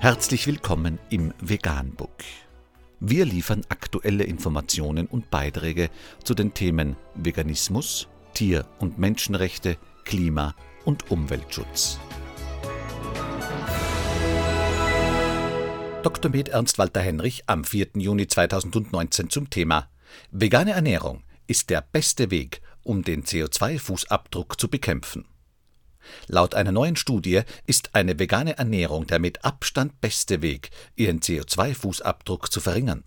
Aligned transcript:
Herzlich 0.00 0.46
willkommen 0.46 1.00
im 1.10 1.34
Veganbook. 1.40 2.22
Wir 3.00 3.24
liefern 3.24 3.62
aktuelle 3.68 4.22
Informationen 4.22 5.08
und 5.08 5.28
Beiträge 5.28 5.90
zu 6.22 6.34
den 6.34 6.54
Themen 6.54 6.94
Veganismus, 7.16 8.06
Tier- 8.32 8.64
und 8.78 9.00
Menschenrechte, 9.00 9.76
Klima- 10.04 10.54
und 10.84 11.10
Umweltschutz. 11.10 11.98
Dr. 16.04 16.30
Med 16.30 16.50
Ernst 16.50 16.78
Walter 16.78 17.00
Henrich 17.00 17.42
am 17.48 17.64
4. 17.64 17.88
Juni 17.96 18.28
2019 18.28 19.30
zum 19.30 19.50
Thema 19.50 19.88
Vegane 20.30 20.74
Ernährung 20.74 21.24
ist 21.48 21.70
der 21.70 21.82
beste 21.82 22.30
Weg, 22.30 22.62
um 22.84 23.02
den 23.02 23.24
CO2-Fußabdruck 23.24 24.60
zu 24.60 24.68
bekämpfen. 24.68 25.24
Laut 26.26 26.54
einer 26.54 26.72
neuen 26.72 26.96
Studie 26.96 27.42
ist 27.66 27.94
eine 27.94 28.18
vegane 28.18 28.58
Ernährung 28.58 29.06
der 29.06 29.18
mit 29.18 29.44
Abstand 29.44 30.00
beste 30.00 30.42
Weg, 30.42 30.70
ihren 30.96 31.20
CO2-Fußabdruck 31.20 32.50
zu 32.50 32.60
verringern. 32.60 33.04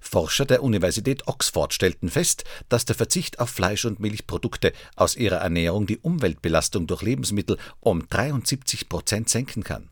Forscher 0.00 0.44
der 0.44 0.62
Universität 0.62 1.26
Oxford 1.26 1.72
stellten 1.72 2.08
fest, 2.08 2.44
dass 2.68 2.84
der 2.84 2.94
Verzicht 2.94 3.40
auf 3.40 3.50
Fleisch- 3.50 3.84
und 3.84 4.00
Milchprodukte 4.00 4.72
aus 4.96 5.16
ihrer 5.16 5.36
Ernährung 5.36 5.86
die 5.86 5.98
Umweltbelastung 5.98 6.86
durch 6.86 7.02
Lebensmittel 7.02 7.58
um 7.80 8.08
73 8.08 8.88
Prozent 8.88 9.28
senken 9.28 9.64
kann. 9.64 9.88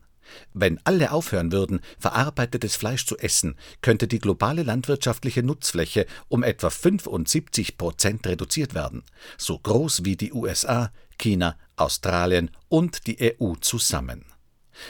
Wenn 0.53 0.79
alle 0.85 1.11
aufhören 1.11 1.51
würden, 1.51 1.81
verarbeitetes 1.99 2.77
Fleisch 2.77 3.05
zu 3.05 3.17
essen, 3.17 3.55
könnte 3.81 4.07
die 4.07 4.19
globale 4.19 4.63
landwirtschaftliche 4.63 5.43
Nutzfläche 5.43 6.05
um 6.29 6.43
etwa 6.43 6.69
75 6.69 7.77
Prozent 7.77 8.25
reduziert 8.25 8.73
werden, 8.73 9.03
so 9.37 9.59
groß 9.59 10.05
wie 10.05 10.15
die 10.15 10.31
USA, 10.31 10.91
China, 11.17 11.57
Australien 11.81 12.51
und 12.69 13.07
die 13.07 13.35
EU 13.39 13.55
zusammen. 13.55 14.25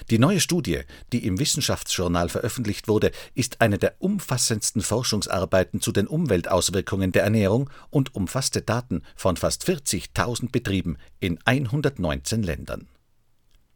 Die 0.10 0.20
neue 0.20 0.40
Studie, 0.40 0.82
die 1.12 1.26
im 1.26 1.40
Wissenschaftsjournal 1.40 2.30
veröffentlicht 2.30 2.88
wurde, 2.88 3.12
ist 3.34 3.60
eine 3.62 3.78
der 3.78 3.96
umfassendsten 4.00 4.82
Forschungsarbeiten 4.82 5.82
zu 5.82 5.92
den 5.92 6.08
Umweltauswirkungen 6.08 7.12
der 7.12 7.24
Ernährung 7.24 7.70
und 7.90 8.16
umfasste 8.16 8.62
Daten 8.62 9.04
von 9.16 9.36
fast 9.38 9.68
40.000 9.68 10.52
Betrieben 10.52 10.98
in 11.20 11.40
119 11.46 12.44
Ländern. 12.44 12.88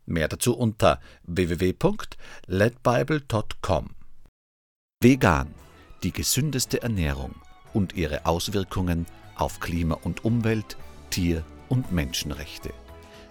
Mehr 0.06 0.28
dazu 0.28 0.56
unter 0.56 1.00
www.ledbible.com. 1.23 3.90
Vegan, 5.02 5.56
die 6.03 6.12
gesündeste 6.12 6.84
Ernährung 6.84 7.34
und 7.73 7.94
ihre 7.94 8.25
Auswirkungen 8.25 9.06
auf 9.36 9.59
Klima 9.59 9.95
und 9.95 10.23
Umwelt, 10.23 10.78
Tier- 11.09 11.44
und 11.70 11.92
Menschenrechte. 11.92 12.72